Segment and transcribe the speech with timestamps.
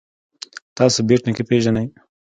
[0.77, 1.87] تاسو بېټ نیکه پيژنئ.